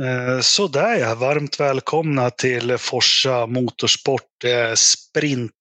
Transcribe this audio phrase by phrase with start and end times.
[0.00, 5.52] Eh, sådär ja, varmt välkomna till Forsa Motorsport eh, Sprint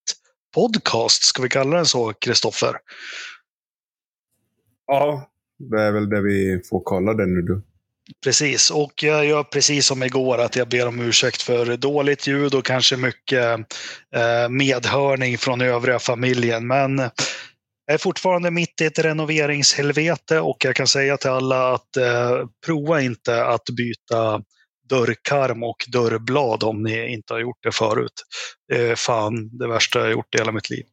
[0.56, 1.24] Podcast.
[1.24, 2.76] Ska vi kalla den så, Kristoffer?
[4.88, 7.42] Ja, det är väl det vi får kalla den nu.
[7.42, 7.62] Du.
[8.24, 12.56] Precis, och jag gör precis som igår att jag ber om ursäkt för dåligt ljud
[12.56, 13.60] och kanske mycket
[14.16, 16.68] eh, medhörning från övriga familjen.
[16.68, 17.02] Men
[17.90, 22.46] jag är fortfarande mitt i ett renoveringshelvete och jag kan säga till alla att eh,
[22.66, 24.42] prova inte att byta
[24.90, 28.24] dörrkarm och dörrblad om ni inte har gjort det förut.
[28.68, 30.84] Det är fan det värsta jag har gjort i hela mitt liv.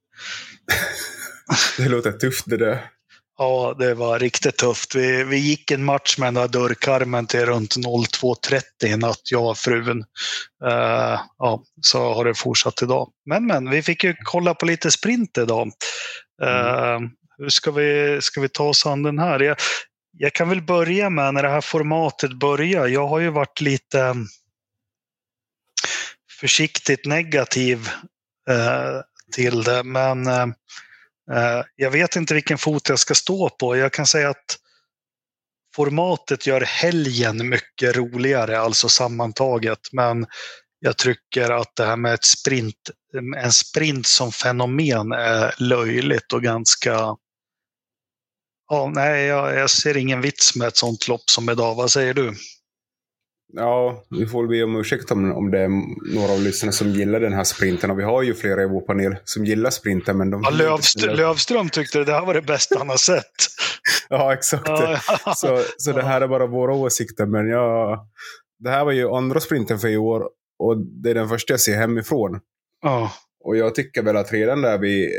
[1.78, 2.90] det låter tufft det där.
[3.38, 4.94] Ja, det var riktigt tufft.
[4.94, 9.46] Vi, vi gick en match med den där dörrkarmen till runt 02.30 i natt, jag
[9.46, 10.04] och frun.
[10.64, 13.10] Uh, ja, så har det fortsatt idag.
[13.26, 15.66] Men, men, vi fick ju kolla på lite sprint idag.
[16.42, 17.00] Uh,
[17.38, 19.40] hur ska vi, ska vi ta oss an den här?
[19.40, 19.56] Jag,
[20.12, 22.86] jag kan väl börja med när det här formatet börjar.
[22.86, 24.14] Jag har ju varit lite
[26.40, 27.88] försiktigt negativ
[28.50, 29.00] uh,
[29.34, 30.46] till det, men Eh,
[31.32, 33.76] Eh, jag vet inte vilken fot jag ska stå på.
[33.76, 34.58] Jag kan säga att
[35.74, 39.78] formatet gör helgen mycket roligare, alltså sammantaget.
[39.92, 40.26] Men
[40.78, 42.90] jag tycker att det här med ett sprint,
[43.36, 47.16] en sprint som fenomen är löjligt och ganska...
[48.68, 51.74] Ja, nej, jag, jag ser ingen vits med ett sånt lopp som idag.
[51.74, 52.34] Vad säger du?
[53.56, 55.68] Ja, vi får be om ursäkt om, om det är
[56.14, 57.90] några av lyssnarna som gillar den här sprinten.
[57.90, 60.18] Och vi har ju flera i vår panel som gillar sprinten.
[60.18, 63.24] Men de ja, Lövström, Lövström tyckte det här var det bästa han har sett.
[64.08, 64.68] ja, exakt.
[65.36, 67.26] Så, så det här är bara våra åsikter.
[67.26, 67.98] Men jag,
[68.58, 70.28] det här var ju andra sprinten för i år.
[70.58, 72.40] Och det är den första jag ser hemifrån.
[72.82, 73.12] Ja.
[73.44, 75.12] Och jag tycker väl att redan där vi...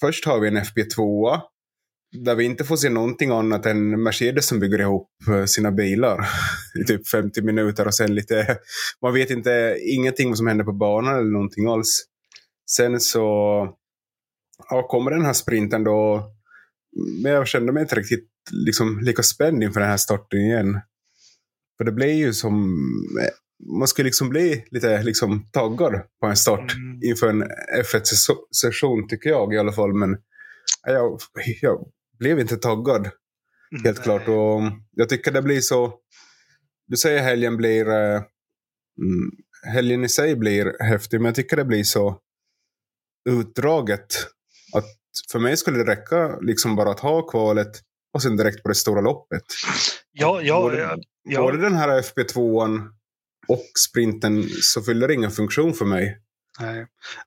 [0.00, 1.40] Först har vi en FP2
[2.12, 6.28] där vi inte får se någonting annat än Mercedes som bygger ihop eh, sina bilar
[6.82, 8.58] i typ 50 minuter och sen lite,
[9.02, 12.04] man vet inte ingenting vad som händer på banan eller någonting alls.
[12.70, 13.18] Sen så
[14.70, 16.30] ja, kommer den här sprinten då,
[17.22, 20.80] men jag kände mig inte riktigt liksom, lika spänd inför den här starten igen.
[21.78, 22.78] För det blir ju som,
[23.78, 27.02] man skulle liksom bli lite liksom taggad på en start mm.
[27.02, 27.44] inför en
[27.82, 29.94] F1-session tycker jag i alla fall.
[29.94, 30.16] Men
[30.86, 31.20] jag,
[31.60, 31.86] jag
[32.22, 33.10] blev inte taggad.
[33.84, 34.04] Helt Nej.
[34.04, 34.28] klart.
[34.28, 35.94] Och jag tycker det blir så...
[36.86, 37.88] Du säger helgen blir...
[37.88, 38.22] Eh,
[38.98, 39.30] mm,
[39.66, 42.18] helgen i sig blir häftig, men jag tycker det blir så
[43.30, 44.06] utdraget.
[44.76, 44.84] Att
[45.32, 47.70] för mig skulle det räcka liksom bara att ha kvalet
[48.14, 49.42] och sen direkt på det stora loppet.
[50.12, 51.42] Ja, ja, både, ja, ja.
[51.42, 52.88] både den här FP2an
[53.48, 56.18] och sprinten så fyller det ingen funktion för mig.
[56.60, 56.86] Nej.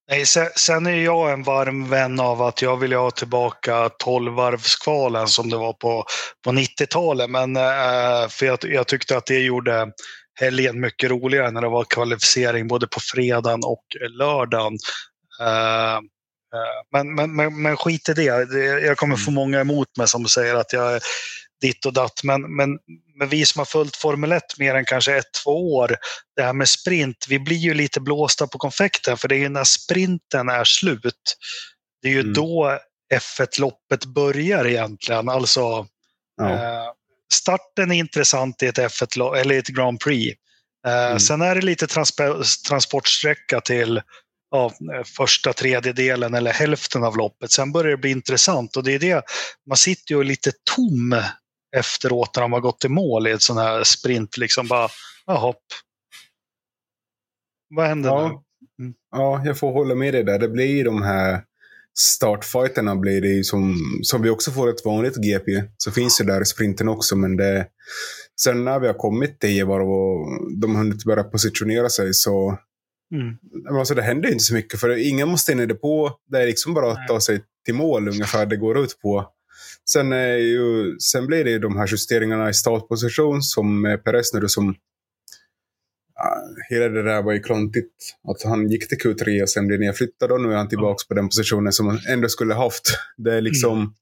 [0.09, 0.25] Nej,
[0.56, 5.58] sen är jag en varm vän av att jag vill ha tillbaka 12-varvskvalen som det
[5.58, 6.06] var på,
[6.44, 7.30] på 90-talet.
[7.30, 9.91] Men äh, för jag, jag, tyckte att det gjorde
[10.40, 13.86] helgen mycket roligare när det var kvalificering både på fredagen och
[14.19, 14.74] lördagen.
[15.42, 16.00] Äh,
[16.92, 18.24] men, men, men, men skit i det.
[18.86, 19.36] Jag kommer få mm.
[19.36, 21.02] många emot mig som säger att jag
[21.62, 22.24] ditt och datt.
[22.24, 22.70] Men, men,
[23.20, 25.98] men vi som har följt Formel 1 mer än kanske ett, två år,
[26.36, 29.50] det här med sprint, vi blir ju lite blåsta på konfekten för det är ju
[29.50, 31.38] när sprinten är slut.
[32.02, 32.34] Det är ju mm.
[32.34, 32.80] då
[33.14, 35.30] F1-loppet börjar egentligen.
[35.30, 35.88] Alltså,
[36.38, 36.50] ja.
[36.50, 36.92] eh,
[37.34, 40.38] starten är intressant i ett F1 eller ett Grand Prix.
[40.88, 41.20] Eh, mm.
[41.20, 42.14] Sen är det lite trans
[42.68, 44.02] transportsträcka till
[44.52, 44.72] ja,
[45.18, 47.52] första tredjedelen eller hälften av loppet.
[47.52, 49.24] Sen börjar det bli intressant och det är det,
[49.70, 51.22] man sitter ju lite tom
[51.75, 54.38] efteråt när de har gått i mål i ett sån här sprint.
[54.38, 54.90] Liksom bara,
[55.25, 55.53] jaha.
[57.69, 58.28] Vad händer ja.
[58.28, 58.84] nu?
[58.84, 58.94] Mm.
[59.12, 60.40] Ja, jag får hålla med dig där.
[60.40, 61.41] Det blir de här
[62.00, 65.63] startfighterna blir det ju som, som vi också får ett vanligt GP.
[65.78, 67.68] Så finns det där i sprinten också, men det...
[68.42, 70.27] Sen när vi har kommit tio varv och
[70.62, 72.57] de har hunnit börja positionera sig så...
[73.13, 73.38] Mm.
[73.80, 76.12] Alltså det händer inte så mycket, för ingen måste in i depå.
[76.31, 79.31] Det är liksom bara att ta sig till mål ungefär det går ut på.
[79.90, 84.34] Sen, är ju, sen blir det ju de här justeringarna i startposition som eh, Perez
[84.34, 84.75] nu som
[86.69, 88.16] hela det där var ju klantigt.
[88.28, 91.13] Att han gick till Q3 och sen blev nedflyttad och nu är han tillbaka på
[91.13, 93.00] den positionen som han ändå skulle haft.
[93.18, 93.78] Det är liksom...
[93.78, 93.94] Mm.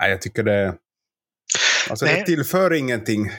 [0.00, 0.74] Nej, jag tycker det...
[1.90, 2.18] Alltså Nej.
[2.18, 3.30] det tillför ingenting.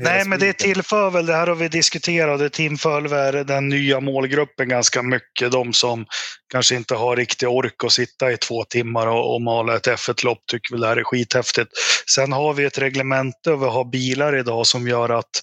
[0.00, 4.00] Nej, men det tillför väl, det här har vi diskuterat, det tillför väl den nya
[4.00, 5.52] målgruppen ganska mycket.
[5.52, 6.06] De som
[6.52, 10.46] kanske inte har riktig ork att sitta i två timmar och, och mala ett F1-lopp
[10.46, 11.70] tycker väl det här är skithäftigt.
[12.14, 15.42] Sen har vi ett reglemente över att ha bilar idag som gör att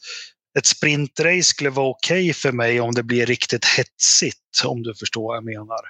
[0.57, 4.95] ett sprintrace skulle vara okej okay för mig om det blir riktigt hetsigt, om du
[4.95, 5.81] förstår vad jag menar.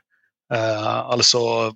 [0.53, 1.73] Uh, alltså,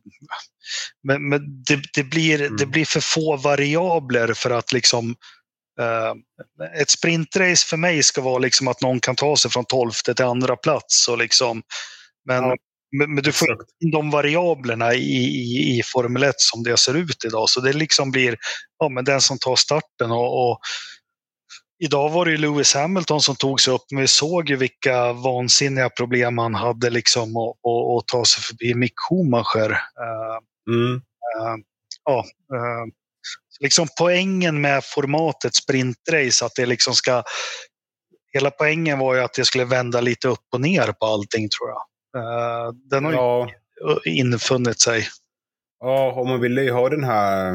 [1.04, 2.58] men, men det, det, blir, mm.
[2.58, 5.16] det blir för få variabler för att liksom
[6.80, 10.24] ett sprintrace för mig ska vara liksom att någon kan ta sig från 12 till
[10.24, 11.08] andra plats.
[11.08, 11.62] Och liksom,
[12.28, 12.56] men, ja,
[13.08, 13.52] men, du får
[13.84, 17.50] in de variablerna i, i, i Formel 1 som det ser ut idag.
[17.50, 18.38] Så det liksom blir
[18.78, 20.12] ja, men den som tar starten.
[20.12, 20.60] och, och
[21.84, 25.90] Idag var det Lewis Hamilton som tog sig upp, men vi såg ju vilka vansinniga
[25.90, 29.72] problem han hade liksom att, att, att ta sig förbi Mick Schumacher.
[29.72, 30.38] Uh,
[30.76, 30.96] mm.
[30.96, 31.58] uh,
[32.06, 32.86] ja, uh,
[33.62, 37.24] liksom poängen med formatet sprintrace, att det liksom ska...
[38.34, 41.70] Hela poängen var ju att det skulle vända lite upp och ner på allting tror
[41.70, 42.76] jag.
[42.90, 43.50] den har ja.
[44.06, 45.08] ju infunnit sig.
[45.84, 47.54] Ja, och man ville ju ha den här,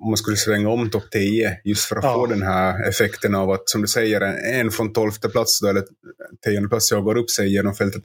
[0.00, 2.14] om man skulle svänga om topp 10, just för att ja.
[2.14, 4.20] få den här effekten av att, som du säger,
[4.60, 5.84] en från tolfte plats då, eller
[6.44, 8.02] tionde plats jagar upp sig genom fältet.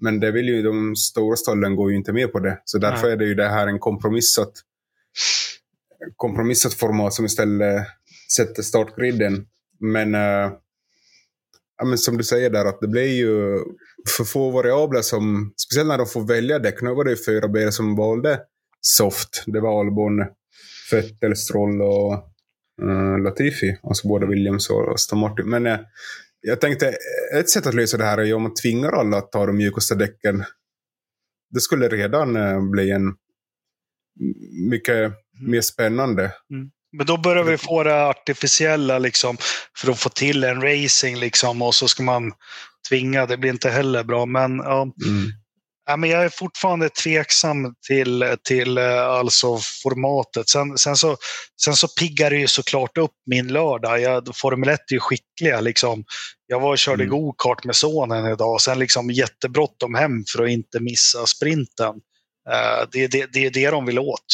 [0.00, 2.60] Men det vill ju de stora stallen går ju inte med på det.
[2.64, 3.12] Så därför ja.
[3.12, 4.52] är det ju det här en kompromissat,
[6.16, 7.86] kompromissat format som istället
[8.36, 9.46] sätter startgriden.
[9.80, 10.52] Men, äh,
[11.78, 13.58] ja, men som du säger där, att det blir ju
[14.16, 16.82] för få variabler som, speciellt när de får välja däck.
[16.82, 18.40] Nu var det ju fyra bilar som valde
[18.80, 19.44] soft.
[19.46, 20.18] Det var Albon,
[20.92, 22.14] Vettel, Stroll och
[22.82, 23.78] äh, Latifi.
[23.82, 25.50] Alltså både Williams och Aston Martin.
[25.50, 25.78] Men äh,
[26.40, 26.94] jag tänkte,
[27.34, 29.56] ett sätt att lösa det här är ju om man tvingar alla att ta de
[29.56, 30.44] mjukaste däcken.
[31.50, 32.36] Det skulle redan
[32.70, 33.14] bli en
[34.70, 36.22] mycket mer spännande.
[36.22, 36.70] Mm.
[36.96, 39.36] Men då börjar vi få det artificiella liksom,
[39.78, 42.32] för att få till en racing liksom, och så ska man
[42.88, 43.26] tvinga.
[43.26, 44.26] Det blir inte heller bra.
[44.26, 45.32] Men ja, mm.
[45.86, 50.48] Ja, men jag är fortfarande tveksam till, till eh, alltså formatet.
[50.48, 51.16] Sen, sen, så,
[51.64, 54.00] sen så piggar det ju såklart upp min lördag.
[54.00, 55.60] Jag, Formel 1 är ju skickliga.
[55.60, 56.04] Liksom.
[56.46, 57.16] Jag var och körde mm.
[57.16, 58.60] go-kart med sonen idag.
[58.60, 61.94] Sen liksom jättebråttom hem för att inte missa sprinten.
[62.50, 64.26] Uh, det, det, det är det de vill åt.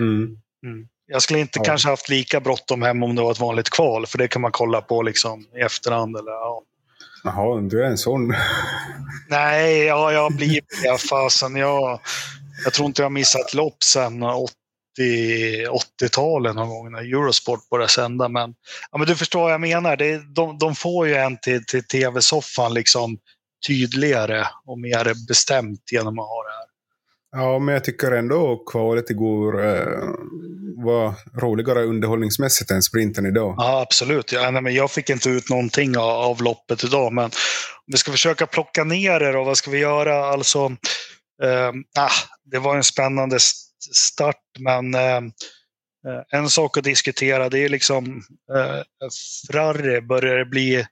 [0.00, 0.36] Mm.
[0.66, 0.88] Mm.
[1.06, 1.64] Jag skulle inte ja.
[1.64, 4.52] kanske haft lika bråttom hem om det var ett vanligt kval, för det kan man
[4.52, 6.16] kolla på liksom i efterhand.
[6.16, 6.62] Eller, ja.
[7.24, 8.34] Jaha, du är en sån.
[9.28, 10.98] Nej, ja, jag blivit det.
[11.00, 12.00] Fasen, jag,
[12.64, 14.52] jag tror inte jag har missat lopp sedan 80,
[16.02, 18.28] 80-talet någon gång när Eurosport började sända.
[18.28, 18.54] Men,
[18.90, 19.96] ja, men du förstår vad jag menar.
[19.96, 23.18] Det, de, de får ju en till, till tv-soffan liksom
[23.66, 26.59] tydligare och mer bestämt genom att ha det.
[27.32, 30.14] Ja, men jag tycker ändå kvalet igår eh,
[30.84, 33.54] var roligare underhållningsmässigt än sprinten idag.
[33.58, 34.32] Ja, absolut.
[34.32, 37.30] Ja, nej, men jag fick inte ut någonting av, av loppet idag, men
[37.86, 40.24] vi ska försöka plocka ner det då, vad ska vi göra?
[40.24, 40.64] Alltså,
[41.42, 42.12] eh, ah,
[42.44, 43.38] det var en spännande
[43.94, 45.26] start, men ehm,
[46.06, 48.22] eh, en sak att diskutera det är liksom
[48.54, 48.84] eh, eh
[49.50, 50.86] Frarre, börjar det bli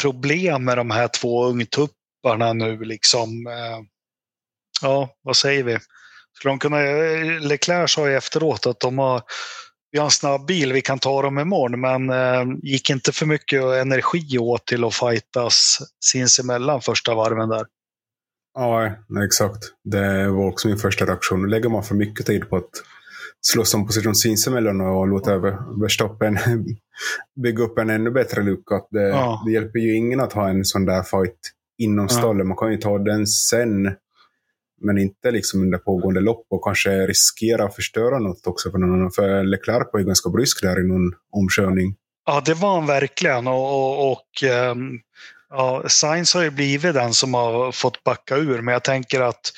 [0.00, 3.46] problem med de här två ungtupparna nu liksom.
[3.46, 3.78] Eh,
[4.82, 5.78] ja, vad säger vi?
[6.38, 6.78] Skulle de kunna,
[7.40, 9.22] Leclerc sa ju efteråt att de har,
[9.90, 13.26] vi har en snabb bil, vi kan ta dem imorgon, men eh, gick inte för
[13.26, 17.66] mycket energi åt till att fightas sinsemellan första varven där.
[18.54, 18.90] Ja,
[19.24, 19.64] exakt.
[19.84, 21.50] Det var också min första reaktion.
[21.50, 22.70] Lägger man för mycket tid på att
[23.40, 25.38] slåss om position sinsemellan och låta
[25.80, 26.38] Verstappen
[27.42, 28.80] bygga upp en ännu bättre lucka.
[28.90, 29.42] Det, ja.
[29.46, 31.38] det hjälper ju ingen att ha en sån där fight
[31.78, 32.48] inom stallen.
[32.48, 33.86] Man kan ju ta den sen
[34.80, 39.10] men inte liksom under pågående lopp och kanske riskera att förstöra något också för någon.
[39.10, 41.94] För Leclerc var ju ganska brysk där i någon omkörning.
[42.26, 43.46] Ja, det var han verkligen.
[43.46, 45.00] Och, och, och ehm,
[45.50, 49.52] ja, Sainz har ju blivit den som har fått backa ur, men jag tänker att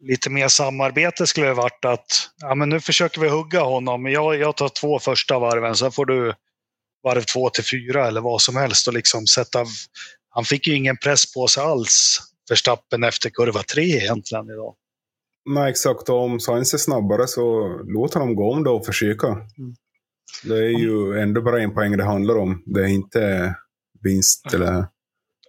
[0.00, 4.06] lite mer samarbete skulle det varit att ja, men nu försöker vi hugga honom.
[4.06, 6.34] Jag, jag tar två första varven, sen får du
[7.02, 9.66] varv två till fyra eller vad som helst och liksom sätta.
[10.30, 12.20] Han fick ju ingen press på sig alls
[12.50, 14.74] Verstappen efter kurva tre egentligen idag.
[15.50, 16.08] Nej, exakt.
[16.08, 19.26] Och om Sainz är snabbare så låt honom gå om då och försöka.
[19.26, 19.74] Mm.
[20.44, 22.62] Det är ju ändå bara en poäng det handlar om.
[22.66, 23.54] Det är inte
[24.02, 24.86] vinst eller...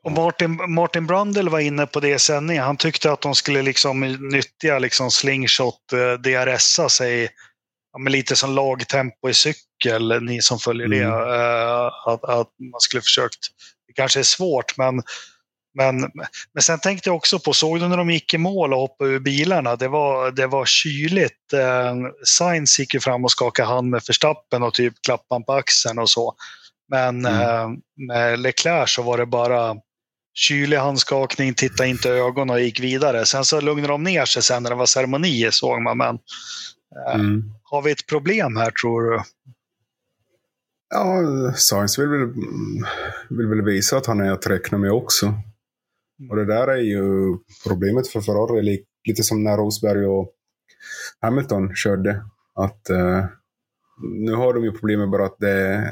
[0.03, 2.63] Och Martin, Martin Brundle var inne på det i sändningen.
[2.63, 3.99] Han tyckte att de skulle liksom
[4.31, 7.29] nyttja liksom slingshot, eh, DRSa sig
[7.95, 10.99] ja, men lite som lagtempo i cykel, ni som följer mm.
[10.99, 11.05] det.
[11.05, 13.39] Uh, att, att, man skulle försökt,
[13.87, 15.03] det kanske är svårt, men
[15.75, 15.99] men,
[16.53, 19.09] men sen tänkte jag också på, såg du när de gick i mål och hoppade
[19.09, 19.75] ur bilarna?
[19.75, 21.53] Det var, det var kyligt.
[21.53, 25.99] Eh, Sainz gick ju fram och skakade hand med Verstappen och typ klappade på axeln
[25.99, 26.35] och så.
[26.89, 27.41] Men mm.
[27.41, 27.69] eh,
[28.07, 29.75] med Leclerc så var det bara
[30.33, 33.25] kylig handskakning, titta inte i ögonen och gick vidare.
[33.25, 35.97] Sen så lugnade de ner sig sen när det var ceremoni såg man.
[35.97, 36.19] Men
[37.07, 37.43] eh, mm.
[37.63, 39.21] har vi ett problem här tror du?
[40.89, 42.27] Ja, Sainz vill väl,
[43.29, 45.33] vill väl visa att han är att räkna med också.
[46.19, 46.31] Mm.
[46.31, 50.31] Och det där är ju problemet för Ferrari, lite som när Rosberg och
[51.19, 52.23] Hamilton körde.
[52.55, 53.25] Att uh,
[54.03, 55.83] nu har de ju problemet bara att det,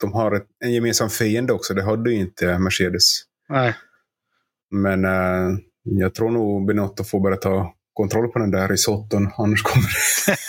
[0.00, 1.74] de har ett, en gemensam fiende också.
[1.74, 3.22] Det hade ju inte Mercedes.
[3.48, 3.74] Nej.
[4.70, 9.30] Men uh, jag tror nog Benotto får börja ta kontroll på den där risotton.
[9.38, 9.88] Annars kommer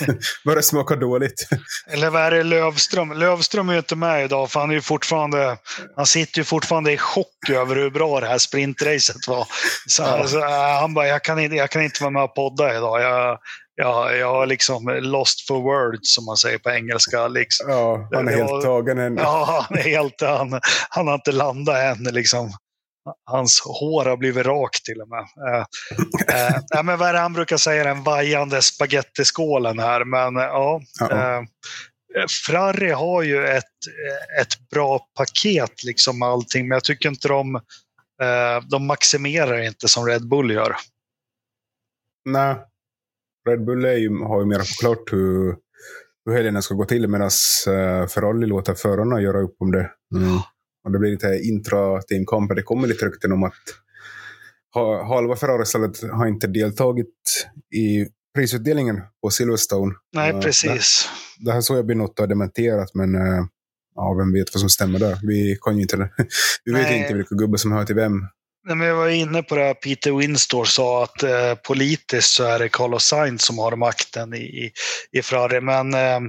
[0.08, 1.48] det börja smaka dåligt.
[1.88, 3.14] Eller vad är det Lövström?
[3.14, 5.58] Lövström är ju inte med idag för han är ju fortfarande,
[5.96, 9.48] han sitter ju fortfarande i chock över hur bra det här sprintracet var.
[9.88, 10.08] Så, ja.
[10.08, 10.40] alltså,
[10.82, 13.02] han bara, jag kan, inte, jag kan inte vara med och podda idag.
[13.02, 13.38] Jag,
[13.76, 17.28] jag, jag har liksom lost for words som man säger på engelska.
[17.28, 17.70] Liksom.
[17.70, 19.18] Ja, han är helt tagen än.
[19.18, 20.60] Ja, han är helt, han,
[20.90, 22.52] han har inte landat än liksom.
[23.25, 25.25] Hans hår har blivit rakt till och med.
[25.48, 25.65] Eh,
[26.77, 30.05] eh, men vad är det han brukar säga, den vajande spagettiskålen här.
[30.05, 31.41] Men ja, eh,
[32.45, 33.63] Frarri har ju ett,
[34.41, 37.55] ett bra paket liksom allting, men jag tycker inte de,
[38.22, 40.75] eh, de maximerar inte som Red Bull gör.
[42.25, 42.55] Nej,
[43.50, 45.55] Red Bull är ju, har ju mer förklart hur,
[46.25, 47.29] hur helgerna ska gå till medan
[48.10, 49.91] Ferrari låter förarna göra upp om det.
[50.15, 50.39] Mm.
[50.84, 52.56] Och det blir lite intra-teamkamper.
[52.56, 53.63] Det kommer lite rykten om att
[55.08, 57.08] halva Ferrari-stallet har inte deltagit
[57.75, 59.94] i prisutdelningen på Silverstone.
[60.13, 61.10] Nej, precis.
[61.38, 63.46] Det, det här såg jag Binotto har dementerat, men uh,
[63.96, 65.20] ja, vem vet vad som stämmer där.
[65.24, 66.10] Vi kan ju inte,
[66.66, 68.20] vi vet inte vilka gubbar som hör till vem.
[68.66, 72.44] Nej, men jag var inne på det här, Peter Winstor sa att eh, politiskt så
[72.44, 74.72] är det Carlos Sainz som har makten i,
[75.12, 75.62] i Ferrari.
[75.62, 76.20] Men eh,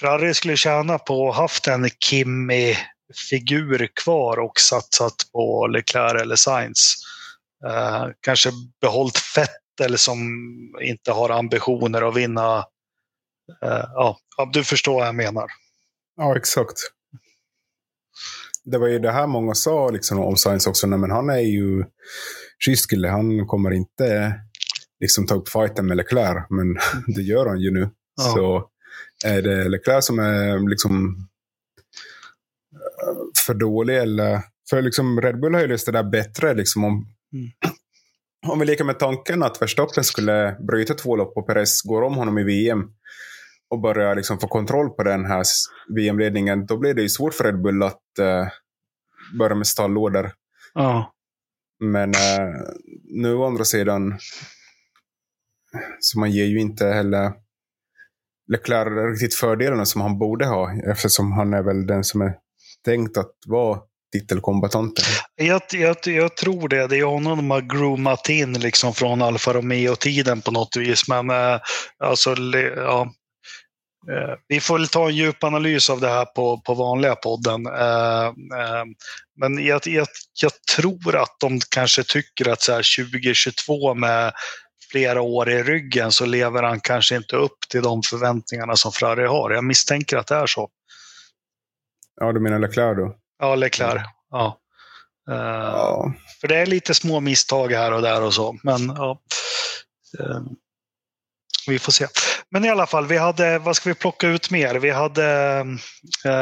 [0.00, 1.90] Ferrari skulle tjäna på att haft en
[3.12, 6.94] Kimi-figur kvar och satsat på Leclerc eller Sainz.
[7.66, 8.50] Eh, kanske
[8.80, 10.18] behållit Vettel som
[10.80, 12.58] inte har ambitioner att vinna.
[13.62, 14.18] Eh, ja,
[14.52, 15.46] du förstår vad jag menar.
[16.16, 16.78] Ja, exakt
[18.64, 20.86] det var ju det här många sa liksom, om Science också.
[20.86, 21.84] Nej, men han är ju
[22.64, 22.90] schysst.
[23.10, 24.34] Han kommer inte
[25.00, 26.46] liksom, ta upp fighten med Leclerc.
[26.50, 26.76] Men
[27.14, 27.90] det gör han ju nu.
[28.16, 28.22] Ja.
[28.22, 28.68] Så
[29.24, 31.26] är det Leclerc som är liksom
[33.46, 34.40] för dålig eller...
[34.70, 36.54] För liksom Red Bull har ju löst det där bättre.
[36.54, 36.92] Liksom, om,
[37.32, 37.50] mm.
[38.46, 42.14] om vi leker med tanken att Verstappen skulle bryta två lopp och Perez går om
[42.14, 42.84] honom i VM
[43.70, 45.42] och börjar liksom få kontroll på den här
[45.96, 48.48] VM-ledningen, då blir det ju svårt för Red Bull att uh,
[49.38, 50.32] börja med stallorder.
[50.74, 51.12] Ja.
[51.80, 52.54] Men uh,
[53.04, 54.18] nu å andra sidan,
[56.00, 57.32] så man ger ju inte heller
[58.52, 62.34] Leclerc riktigt fördelarna som han borde ha, eftersom han är väl den som är
[62.84, 63.78] tänkt att vara
[64.12, 65.04] titelkombatanten.
[65.36, 66.86] Jag, jag, jag tror det.
[66.86, 71.08] Det är honom de har groomat in liksom från Alfa Romeo-tiden på något vis.
[71.08, 71.60] Men eh,
[72.04, 72.34] alltså,
[72.76, 73.02] ja,
[74.10, 77.66] eh, vi får väl ta en djup analys av det här på, på vanliga podden.
[77.66, 78.84] Eh, eh,
[79.40, 80.06] men jag, jag,
[80.42, 84.32] jag, tror att de kanske tycker att så här 2022 med
[84.90, 89.26] flera år i ryggen så lever han kanske inte upp till de förväntningarna som Ferrari
[89.26, 89.50] har.
[89.50, 90.68] Jag misstänker att det är så.
[92.20, 93.16] Ja, du menar Leclerc då?
[93.38, 94.02] Ja, Leclerc.
[94.30, 94.58] Ja.
[95.26, 96.14] ja.
[96.40, 98.58] För det är lite små misstag här och där och så.
[98.62, 99.20] Men ja
[101.68, 102.06] vi får se.
[102.50, 104.74] Men i alla fall, vi hade, vad ska vi plocka ut mer?
[104.74, 105.24] Vi hade
[106.24, 106.32] eh,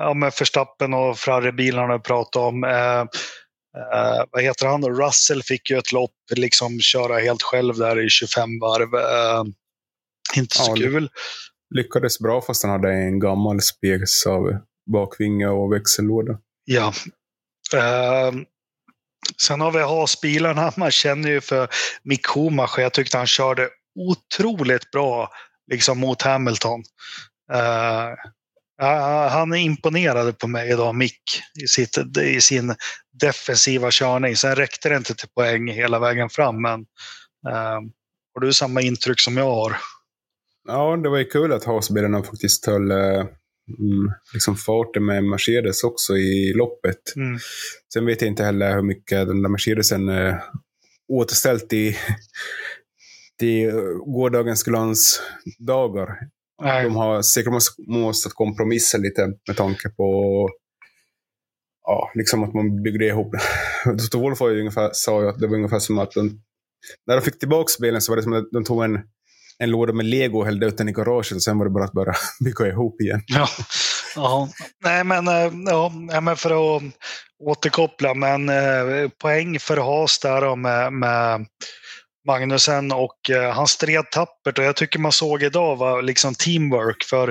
[0.00, 2.64] ja, med Förstappen och Ferrari-bilarna att prata om.
[2.64, 4.90] Eh, eh, vad heter han då?
[4.90, 8.94] Russell fick ju ett lopp, liksom köra helt själv där i 25 varv.
[8.94, 9.44] Eh,
[10.36, 11.08] inte så ja, kul.
[11.74, 14.42] Lyckades bra fast han hade en gammal spegels av
[14.92, 16.38] bakvinge och växellåda.
[16.64, 16.92] Ja.
[17.74, 18.32] Eh,
[19.42, 20.72] sen har vi Haas-bilarna.
[20.76, 21.68] Man känner ju för
[22.02, 22.82] Mick Schumacher.
[22.82, 25.30] Jag tyckte han körde otroligt bra
[25.70, 26.82] liksom, mot Hamilton.
[27.52, 28.14] Uh,
[29.30, 31.22] han imponerade på mig idag, Mick,
[31.64, 32.74] i, sitt, i sin
[33.20, 34.36] defensiva körning.
[34.36, 36.80] Sen räckte det inte till poäng hela vägen fram, men
[37.48, 37.80] uh,
[38.34, 39.76] har du samma intryck som jag har?
[40.68, 43.24] Ja, det var ju kul att Haasbilarna faktiskt höll uh,
[44.32, 47.16] liksom farten med Mercedes också i loppet.
[47.16, 47.38] Mm.
[47.92, 50.34] Sen vet jag inte heller hur mycket den där Mercedesen uh,
[51.12, 51.96] återställt i
[53.38, 53.70] till
[54.06, 56.18] gårdagens glansdagar.
[56.62, 56.84] Nej.
[56.84, 57.52] De har säkert
[57.88, 60.48] måste kompromissa lite med tanke på
[61.86, 63.34] ja, liksom att man byggde ihop.
[63.84, 66.40] Toto Wolf ungefär, sa ju att det var ungefär som att de,
[67.06, 69.00] när de fick tillbaka bilen så var det som att de tog en,
[69.58, 71.84] en låda med lego och hällde ut den i garaget och sen var det bara
[71.84, 73.22] att börja bygga ihop igen.
[73.26, 73.48] Ja,
[74.16, 74.48] ja.
[74.84, 76.82] Nej, men, eh, ja, men för att
[77.44, 81.46] återkoppla, men eh, poäng för Haas där med, med
[82.26, 87.04] Magnusen och eh, han stred tappert och jag tycker man såg idag var liksom teamwork
[87.04, 87.28] för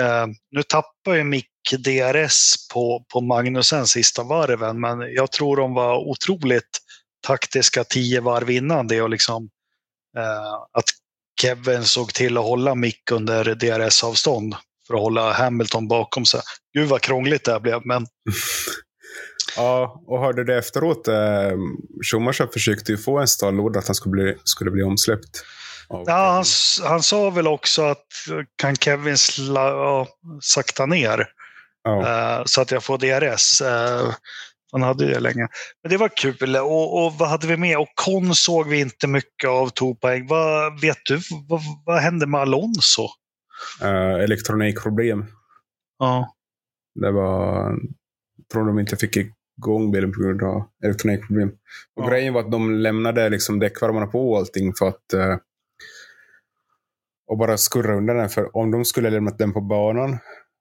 [0.00, 1.46] eh, nu tappar ju Mick
[1.78, 6.78] DRS på, på Magnusen sista varven men jag tror de var otroligt
[7.26, 9.48] taktiska tio varv innan det och liksom
[10.18, 10.84] eh, att
[11.40, 14.54] Kevin såg till att hålla mick under DRS-avstånd
[14.86, 16.40] för att hålla Hamilton bakom sig.
[16.74, 18.06] Gud vad krångligt det här blev, men...
[19.56, 21.52] ja, och hörde det efteråt, eh,
[22.10, 25.44] Schumacher försökte ju få en stallorder att han skulle bli, skulle bli omsläppt.
[25.88, 26.44] Ja, han,
[26.88, 28.06] han, sa väl också att
[28.56, 30.08] kan Kevin sla, ja,
[30.40, 31.26] sakta ner
[31.84, 32.38] ja.
[32.38, 33.60] uh, så att jag får DRS.
[33.60, 34.14] Eh,
[34.72, 35.48] han hade det länge.
[35.82, 36.56] Men det var kul.
[36.56, 37.78] Och, och vad hade vi med?
[37.78, 40.26] Och Kon såg vi inte mycket av, tog poäng.
[40.26, 43.08] Vad, vet du, vad, vad hände med Alonso?
[43.82, 45.26] Uh, elektronikproblem.
[45.98, 46.34] Ja.
[46.94, 47.70] Det var...
[48.36, 51.48] Jag tror de inte fick igång bilen på grund av elektronikproblem.
[51.96, 52.08] Och ja.
[52.08, 55.36] grejen var att de lämnade liksom däckvärmarna på och allting för att uh,
[57.28, 58.28] och bara skurra undan den.
[58.28, 60.18] För om de skulle lämnat den på banan.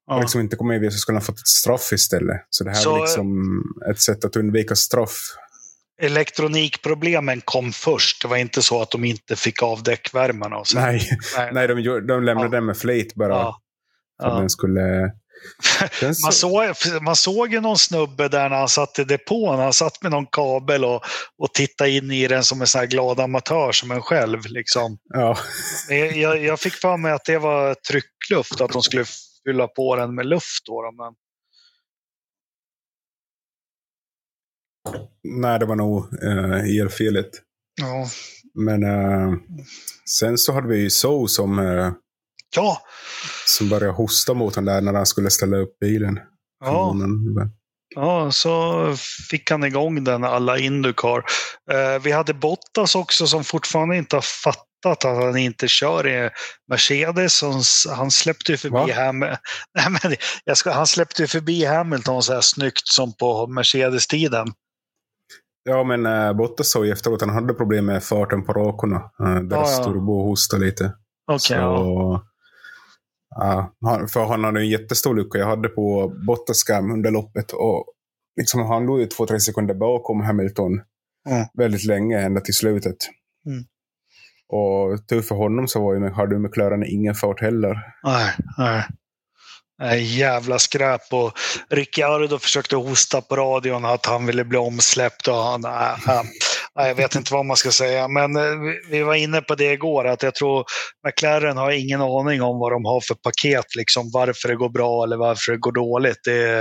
[0.08, 2.42] Och liksom inte kommit med så skulle han fått ett straff istället.
[2.50, 5.18] Så det här så, var liksom ett sätt att undvika straff.
[6.02, 8.22] Elektronikproblemen kom först.
[8.22, 10.64] Det var inte så att de inte fick av däckvärmarna.
[10.76, 11.50] Nej, nej.
[11.54, 11.76] nej de,
[12.08, 12.52] de lämnade ja.
[12.52, 13.34] den med flit bara.
[13.34, 13.62] Ja.
[14.24, 15.12] Att den skulle
[16.24, 16.64] man, såg,
[17.02, 19.60] man såg ju någon snubbe där när han satt i depån.
[19.60, 21.02] Han satt med någon kabel och,
[21.38, 24.46] och tittade in i den som en sån glad amatör som en själv.
[24.46, 24.98] Liksom.
[25.14, 25.38] Ja.
[26.16, 29.06] Jag, jag fick för mig att det var tryckluft, att de skulle
[29.48, 30.66] fylla på den med luft.
[30.66, 31.14] Då, men...
[35.24, 37.30] Nej, det var nog uh, elfelet.
[37.82, 38.08] Ja.
[38.54, 39.38] Men uh,
[40.20, 41.94] sen så hade vi ju So som uh,
[42.56, 42.82] Ja.
[43.46, 46.20] Som började hosta mot honom där när han skulle ställa upp bilen.
[46.60, 46.96] Ja.
[47.96, 48.96] Ja, så
[49.30, 51.24] fick han igång den alla Indycar.
[51.72, 56.30] Eh, vi hade Bottas också som fortfarande inte har fattat att han inte kör i
[56.70, 57.44] Mercedes.
[57.90, 59.38] Han släppte ju förbi Hamilton.
[60.74, 64.48] han släppte förbi Hamilton så här snyggt som på Mercedes-tiden.
[65.64, 68.96] Ja, men äh, Bottas sa ju efteråt att han hade problem med farten på rakorna.
[68.96, 69.84] Äh, deras ja, ja.
[69.84, 70.94] turbo hostade lite.
[71.32, 72.24] Okay, ja.
[73.30, 73.76] Ja,
[74.10, 75.38] för han hade en jättestor lucka.
[75.38, 77.52] Jag hade på Bottascam under loppet.
[77.52, 77.86] Och
[78.40, 80.72] liksom, han låg ju två, tre sekunder bakom Hamilton
[81.30, 81.46] mm.
[81.54, 82.98] väldigt länge, ända till slutet.
[83.46, 83.64] Mm.
[84.50, 87.78] Och tur för honom så var ju, hade McLaren ingen fart heller.
[88.04, 88.84] Nej, nej.
[89.80, 91.02] Nej, jävla skräp.
[91.12, 91.32] Och
[91.70, 95.28] Ricciardo försökte hosta på radion att han ville bli omsläppt.
[95.28, 96.24] Och han, äh, äh,
[96.76, 99.74] nej, jag vet inte vad man ska säga, men eh, vi var inne på det
[99.74, 100.66] igår, att jag tror
[101.08, 105.04] McLaren har ingen aning om vad de har för paket, liksom, varför det går bra
[105.04, 106.20] eller varför det går dåligt.
[106.24, 106.60] Det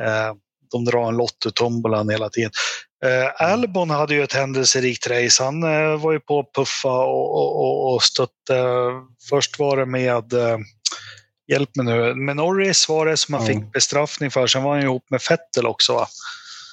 [0.00, 0.32] äh,
[0.70, 2.50] de drar en lott ur tombolan hela tiden.
[3.04, 5.44] Eh, Albon hade ju ett händelserikt race.
[5.44, 8.64] Han eh, var ju på att puffa och, och, och stötte.
[9.28, 10.58] Först var det med, eh,
[11.48, 13.52] hjälp mig nu, med Norris var det som han ja.
[13.52, 14.46] fick bestraffning för.
[14.46, 16.06] Sen var han ihop med Fettel också va?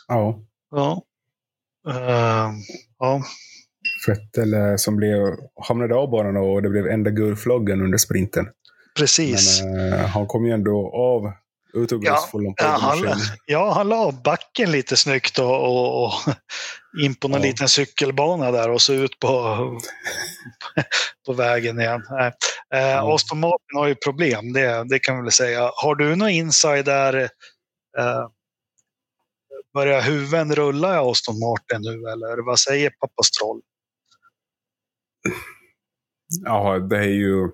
[0.08, 0.40] Ja.
[0.72, 1.02] Ja.
[1.88, 2.54] Uh,
[3.00, 3.24] ja.
[4.08, 5.20] Vettel eh, som blev,
[5.68, 8.48] hamnade av banan och det blev enda gulflaggen under sprinten.
[8.98, 9.62] Precis.
[9.62, 11.32] Men uh, han kom ju ändå av
[11.80, 16.12] autografsfullan ja, ja, han, ja, han la av backen lite snyggt och, och, och
[17.04, 17.48] in på någon ja.
[17.48, 19.30] liten cykelbana där och så ut på,
[21.26, 22.02] på vägen igen.
[22.20, 23.16] Äh, ja.
[23.16, 25.72] Aston Martin har ju problem, det, det kan vi väl säga.
[25.76, 27.16] Har du någon insider
[28.00, 28.28] uh,
[29.74, 33.62] Börjar huven rulla i Aston Martin nu eller vad säger pappa Stroll?
[36.44, 37.48] Ja, det är ju...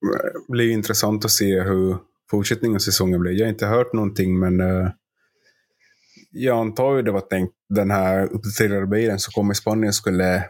[0.00, 1.98] Det blir intressant att se hur
[2.32, 3.32] fortsättningen av säsongen blir.
[3.32, 4.90] Jag har inte hört någonting, men uh,
[6.30, 10.44] jag antar ju det var tänkt den här uppdaterade bilen som kom i Spanien skulle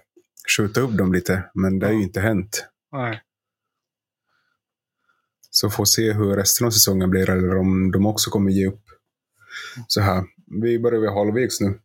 [0.56, 2.66] skjuta upp dem lite, men det har ju inte hänt.
[2.92, 3.22] Nej.
[5.50, 8.84] Så får se hur resten av säsongen blir, eller om de också kommer ge upp
[9.86, 10.24] så här.
[10.60, 11.78] Vi börjar vid halvvägs nu.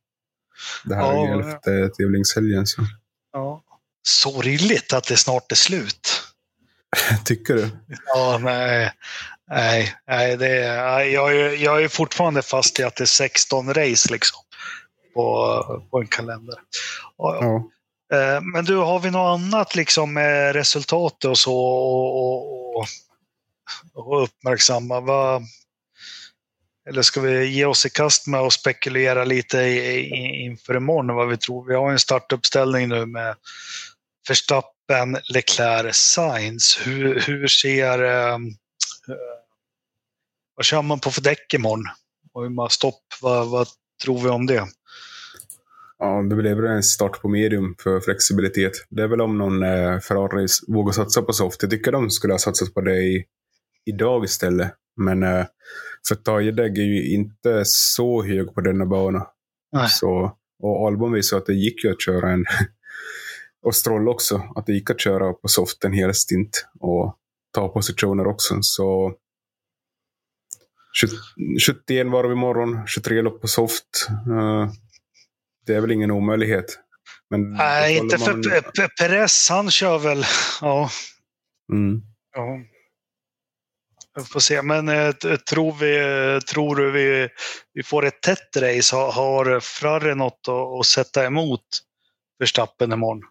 [0.86, 2.68] Det här ja, är elfte tävlingshelgen.
[2.68, 2.82] Så.
[3.34, 3.64] Ja.
[4.08, 6.24] Sorgligt att det snart är slut.
[7.26, 7.70] Tycker du?
[8.06, 8.92] Ja, nej.
[9.50, 10.56] Nej, nej det
[11.06, 14.40] jag, är, jag är fortfarande fast i att det är 16 race liksom,
[15.14, 16.56] på, på en kalender.
[17.18, 17.70] Ja, ja.
[18.18, 22.86] Eh, men du, har vi något annat liksom med resultat och så och, och,
[23.94, 25.00] och uppmärksamma?
[25.00, 25.44] Vad,
[26.90, 29.64] eller ska vi ge oss i kast med att spekulera lite
[30.46, 31.68] inför imorgon vad vi tror?
[31.68, 33.36] Vi har en startuppställning nu med
[34.28, 36.80] Verstappen, Leclerc, Sainz.
[36.84, 38.04] Hur, hur ser...
[38.04, 38.38] Eh,
[40.58, 41.86] vad kör man på för däck imorgon?
[42.34, 43.68] Och hur man stopp, vad, vad
[44.04, 44.68] tror vi om det?
[46.00, 48.72] Ja, det väl en start på medium för flexibilitet.
[48.90, 51.62] Det är väl om någon eh, Ferrari vågar satsa på soft.
[51.62, 53.26] Jag tycker de skulle ha satsat på det i,
[53.86, 54.72] idag istället.
[54.96, 55.46] Men eh,
[56.08, 59.28] för Tajedeg är ju inte så hög på denna bana.
[59.72, 59.90] Nej.
[59.90, 62.46] Så, och Albon visade att det gick ju att köra en
[63.66, 67.18] och Stroll också, att det gick att köra på soft en hel stint och
[67.54, 68.58] ta positioner också.
[68.62, 69.14] Så
[71.60, 74.08] 71 varv imorgon, 23 lopp på soft.
[74.30, 74.72] Uh,
[75.66, 76.66] det är väl ingen omöjlighet.
[77.30, 78.44] Men Nej, inte man...
[78.44, 80.26] för Perez, han kör väl,
[80.62, 80.90] ja.
[81.74, 82.02] Mm.
[82.36, 82.60] ja.
[84.16, 85.12] Jag får se, men äh,
[85.50, 87.30] tror, vi, tror du vi,
[87.74, 88.96] vi får ett tätt race?
[88.96, 91.62] Har, har Ferrari något att, att sätta emot
[92.40, 93.22] Verstappen imorgon?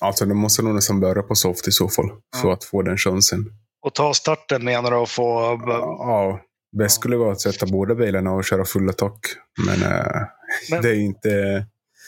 [0.00, 2.38] Alltså, det måste nog nästan börja på soft i så fall, ja.
[2.38, 3.44] för att få den chansen.
[3.82, 4.96] Och ta starten menar du?
[4.96, 5.60] Och få...
[5.98, 6.40] Ja,
[6.78, 9.18] bäst skulle vara att sätta båda bilarna och köra full attack.
[9.66, 10.22] Men, äh,
[10.70, 10.82] men...
[10.82, 11.66] det är inte...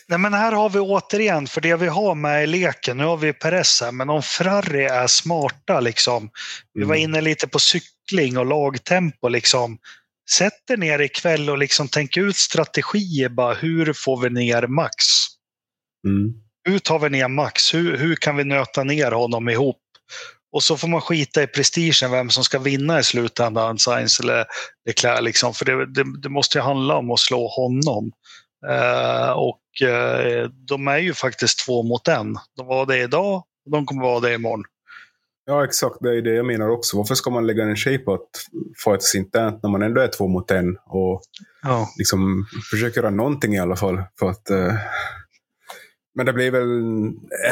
[0.08, 3.16] Nej, men här har vi återigen, för det vi har med i leken, nu har
[3.16, 6.30] vi Perez här, men om Ferrari är smarta, liksom,
[6.74, 7.04] vi var mm.
[7.04, 9.78] inne lite på cykling och lagtempo, liksom,
[10.30, 14.94] sätt er ner ikväll och liksom tänk ut strategier, bara, hur får vi ner Max?
[16.08, 16.34] Mm.
[16.68, 17.74] Hur tar vi ner Max?
[17.74, 19.82] Hur, hur kan vi nöta ner honom ihop?
[20.52, 24.44] Och så får man skita i prestigen, vem som ska vinna i slutändan, Sainz eller
[24.86, 25.20] Leclerc.
[25.20, 28.12] Liksom, för det, det, det, måste ju handla om att slå honom.
[28.68, 32.38] Uh, och uh, de är ju faktiskt två mot en.
[32.56, 33.34] De var det idag
[33.64, 34.64] och de kommer vara det imorgon.
[35.44, 35.96] Ja, exakt.
[36.00, 36.96] Det är det jag menar också.
[36.96, 38.30] Varför ska man lägga en tjej på att
[38.84, 41.22] fightas internt när man ändå är två mot en och
[41.62, 41.88] ja.
[41.98, 44.74] liksom försöker göra någonting i alla fall för att uh,
[46.14, 46.68] men det blir väl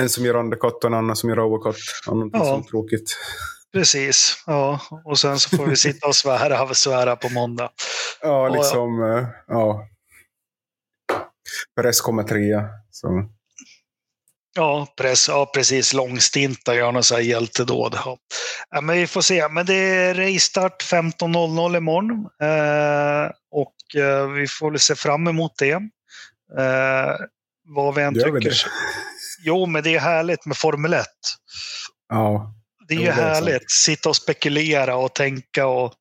[0.00, 1.76] en som gör undercut och en annan som gör overcut.
[2.06, 2.46] Någonting ja.
[2.46, 3.16] som tråkigt.
[3.72, 4.80] Precis, ja.
[5.04, 7.70] Och sen så får vi sitta och svära, och svära på måndag.
[8.22, 9.18] Ja, liksom, ja.
[9.18, 9.86] Eh, ja.
[11.76, 12.68] Perez kommer trea.
[12.90, 13.28] Så.
[14.54, 15.92] Ja, press, ja, precis.
[15.92, 17.94] Långstinta, gör något så här hjältedåd.
[18.04, 18.18] Ja.
[18.70, 18.80] ja.
[18.80, 19.48] men vi får se.
[19.48, 22.28] Men det är racestart 15.00 imorgon.
[22.42, 25.72] Eh, och eh, vi får väl se fram emot det.
[26.58, 27.14] Eh,
[27.74, 28.50] vad vi än Gör tycker.
[28.50, 28.56] Det?
[29.42, 31.06] Jo, men det är härligt med Formel 1.
[32.08, 32.54] Ja.
[32.88, 33.56] Det är ju härligt.
[33.56, 35.94] att Sitta och spekulera och tänka och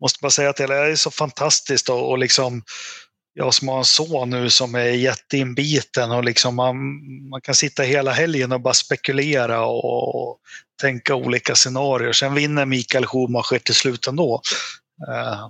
[0.00, 2.62] måste bara säga att det är så fantastiskt och, och liksom
[3.34, 6.76] jag som har en son nu som är jätteinbiten och liksom man,
[7.30, 10.38] man kan sitta hela helgen och bara spekulera och, och
[10.80, 12.12] tänka olika scenarier.
[12.12, 14.42] Sen vinner Mikael Schumacher till slut ändå.
[15.08, 15.48] Uh,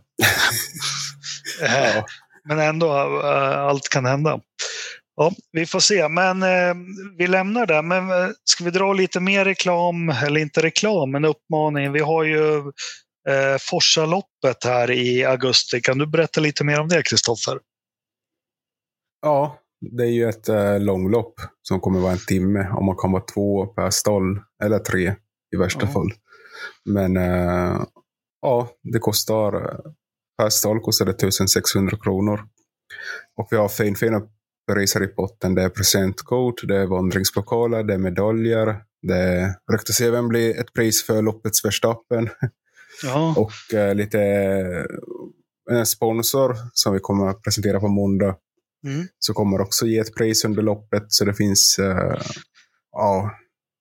[1.61, 2.07] ja.
[2.49, 4.41] Men ändå, uh, allt kan hända.
[5.17, 6.75] Ja, vi får se, men eh,
[7.19, 7.83] vi lämnar det.
[7.83, 11.93] Men eh, ska vi dra lite mer reklam, eller inte reklam, men uppmaning.
[11.93, 12.59] Vi har ju
[13.29, 15.81] eh, Forsaloppet här i augusti.
[15.81, 17.59] Kan du berätta lite mer om det, Kristoffer?
[19.23, 23.13] Ja, det är ju ett eh, långlopp som kommer vara en timme och man kan
[23.13, 25.15] vara två per stall, eller tre
[25.55, 25.93] i värsta ja.
[25.93, 26.13] fall.
[26.85, 27.83] Men eh,
[28.43, 29.93] ja, det kostar, eh,
[30.39, 32.41] per stall kostar det 1600 kronor.
[33.37, 34.23] Och vi har fin, fina
[34.73, 35.55] priser i potten.
[35.55, 38.77] Det är presentkort, det är vandringslokaler, det är medaljer.
[39.03, 42.29] Det ryktas även bli ett pris för loppets Verstappen.
[43.03, 43.35] Ja.
[43.37, 44.21] och eh, lite
[45.71, 48.37] eh, en sponsor som vi kommer att presentera på måndag.
[48.87, 49.07] Mm.
[49.19, 51.05] Så kommer också ge ett pris under loppet.
[51.09, 52.21] Så det finns, eh,
[52.93, 53.31] ja.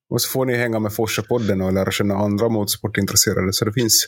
[0.10, 3.54] Och så får ni hänga med Forsa-podden och lära känna andra motorsportintresserade.
[3.54, 4.06] Så det finns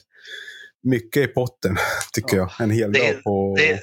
[0.85, 1.77] mycket i potten,
[2.13, 2.49] tycker ja.
[2.57, 2.63] jag.
[2.63, 3.55] En hel det, dag på...
[3.57, 3.79] Det,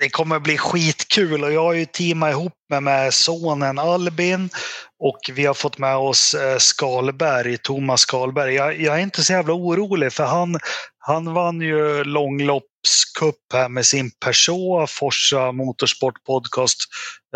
[0.00, 4.50] det kommer bli skitkul och jag har ju teamat ihop mig med sonen Albin
[4.98, 8.54] och vi har fått med oss eh, Skalberg, Thomas Skalberg.
[8.54, 10.58] Jag, jag är inte så jävla orolig för han,
[10.98, 16.78] han vann ju långloppscup här med sin Peugeot, Forsa Motorsport Podcast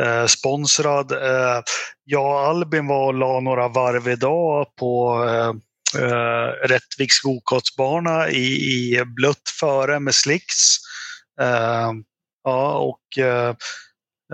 [0.00, 1.12] eh, sponsrad.
[1.12, 1.62] Eh,
[2.04, 5.52] jag och Albin var och la några varv idag på eh,
[5.96, 10.76] eh, Rättviks gokartsbana i, i blött före med slicks.
[11.40, 11.92] Eh,
[12.44, 13.54] Ja, och eh,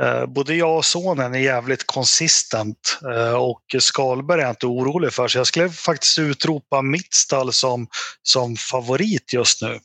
[0.01, 5.13] eh både jag och sonen är jävligt konsistent eh, och Skalberg är jag inte orolig
[5.13, 5.29] för.
[5.29, 7.89] Så jag skulle faktiskt utropa mitt stall som,
[8.23, 9.79] som favorit just nu.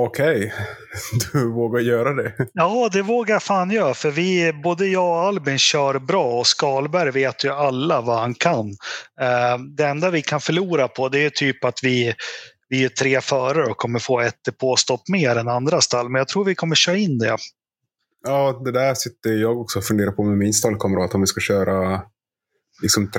[0.00, 0.50] Okej, okay.
[1.32, 2.32] du vågar göra det?
[2.52, 3.94] Ja, det vågar jag fan göra.
[3.94, 8.34] För vi, både jag och Albin kör bra och Skalberg vet ju alla vad han
[8.34, 8.66] kan.
[9.20, 12.14] Eh, det enda vi kan förlora på det är typ att vi
[12.68, 16.08] vi är tre förare och kommer få ett depåstopp mer än andra stall.
[16.08, 17.36] Men jag tror vi kommer köra in det.
[18.26, 21.14] Ja, det där sitter jag också och funderar på med min stallkamrat.
[21.14, 22.02] Om vi ska köra
[22.82, 23.10] liksom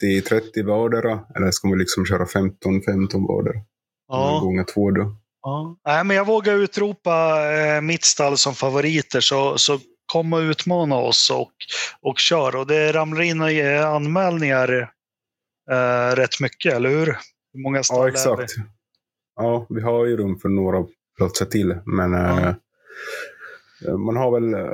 [0.00, 1.20] 30-30 vardera.
[1.36, 3.64] Eller ska vi liksom köra 15-15 vardera?
[4.08, 4.40] Ja.
[4.42, 5.16] Gånger två då.
[5.44, 5.76] Ja.
[5.86, 9.20] Nej, men jag vågar utropa eh, mitt stall som favoriter.
[9.20, 9.78] Så, så
[10.12, 11.52] kom och utmana oss och,
[12.00, 12.56] och kör.
[12.56, 13.42] Och det ramlar in
[13.84, 14.90] anmälningar
[15.70, 17.06] eh, rätt mycket, eller hur?
[17.52, 18.52] Hur många stall ja, exakt.
[19.36, 20.84] ja, vi har ju rum för några
[21.16, 21.76] platser till.
[21.84, 22.48] Men ja.
[23.88, 24.70] eh, man har väl eh,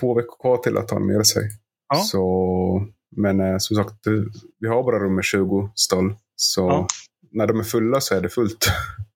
[0.00, 1.42] två veckor kvar till att ta med sig.
[1.88, 1.96] Ja.
[1.96, 4.12] Så, men eh, som sagt, eh,
[4.60, 6.14] vi har bara rum med 20 stall.
[6.36, 6.86] Så Ja.
[7.32, 8.66] när de är fulla så är det fullt.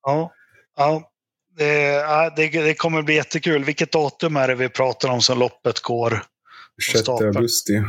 [0.03, 0.33] Ja,
[0.77, 1.09] ja.
[1.57, 2.03] Det,
[2.37, 3.65] det, det kommer bli jättekul.
[3.65, 6.23] Vilket datum är det vi pratar om som loppet går?
[6.93, 7.37] 6 stapeln.
[7.37, 7.83] augusti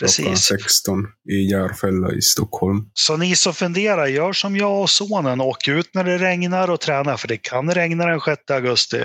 [0.00, 0.38] Precis.
[0.38, 2.90] 16 i Järfälla i Stockholm.
[2.94, 5.40] Så ni som funderar, gör som jag och sonen.
[5.40, 9.04] Åk ut när det regnar och träna, för det kan regna den 6 augusti.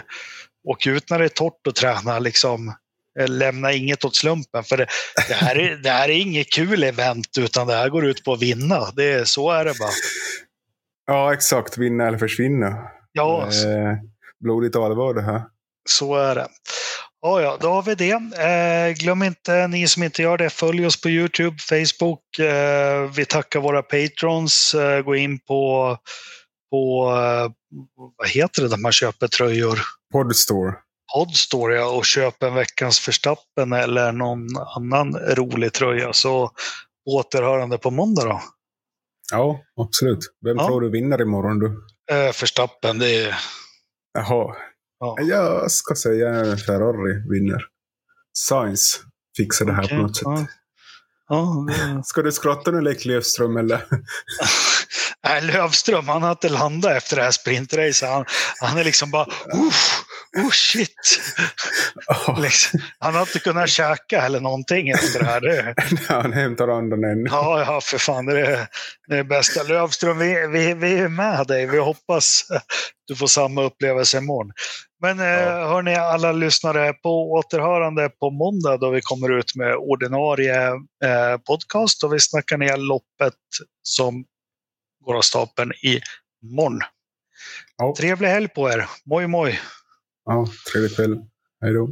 [0.68, 2.20] Åk ut när det är torrt och träna.
[2.20, 2.74] Liksom.
[3.20, 4.64] Eh, Lämna inget åt slumpen.
[4.64, 4.88] För det,
[5.28, 8.34] det, här är, det här är inget kul event, utan det här går ut på
[8.34, 8.92] att vinna.
[8.96, 9.92] Det, så är det bara.
[11.08, 11.78] Ja, exakt.
[11.78, 12.78] Vinna eller försvinna.
[13.18, 13.98] Ja, Eh,
[14.40, 15.42] blodigt allvar det här.
[15.90, 16.48] Så är det.
[17.22, 18.12] Ja, ja, då har vi det.
[18.12, 22.40] Eh, glöm inte, ni som inte gör det, följ oss på Youtube, Facebook.
[22.40, 24.74] Eh, vi tackar våra patrons.
[24.74, 25.98] Eh, gå in på,
[26.72, 27.52] på eh,
[28.18, 29.80] vad heter det där man köper tröjor?
[30.14, 30.74] Podstore.
[31.16, 36.14] Podstore ja, och köp en veckans förstappen eller någon annan rolig tröja.
[36.14, 36.52] Så
[37.10, 38.42] återhörande på måndag då.
[39.32, 40.20] Ja, absolut.
[40.46, 40.68] Vem Ja.
[40.68, 41.82] tror du vinner imorgon du?
[42.12, 43.36] Eh, förstappen, det är...
[44.14, 44.56] Jaha.
[45.00, 45.16] Ja.
[45.22, 47.62] Jag ska säga Ferrari vinner.
[48.34, 48.98] Science
[49.38, 50.24] fixar det här på något sätt.
[50.26, 50.48] ja.
[51.30, 52.04] Ja, det...
[52.06, 53.86] Ska du skratta nu, Lek Löfström, eller?
[55.28, 58.10] Nej, Lövström, han har inte landat efter det här sprintracet.
[58.10, 58.26] Han,
[58.62, 60.04] han är liksom bara, Uff,
[60.38, 61.22] oh shit.
[62.08, 65.42] Ja, Liksom, han har inte kunnat käka eller någonting efter det här.
[65.42, 65.76] Det,
[66.08, 67.30] han hämtar andan ännu.
[67.30, 68.68] ja, ja, för fan, det är
[69.08, 69.64] det är bästa.
[69.64, 71.66] Lövström, vi, vi, vi är med dig.
[71.66, 72.44] Vi hoppas
[73.08, 74.52] du får samma upplevelse imorgon.
[75.06, 75.68] Men eh, Ja.
[75.68, 80.68] hörni, alla lyssnare, på återhörande på måndag då vi kommer ut med ordinarie
[81.06, 83.34] eh, podcast och vi snackar ner loppet
[83.84, 84.26] som
[85.06, 86.80] går av stapeln imorgon.
[87.78, 87.96] Ja.
[87.98, 88.90] Trevlig helg på er.
[89.06, 89.60] Moj, moj.
[90.26, 91.26] Ja, trevlig kväll.
[91.62, 91.90] Hej då.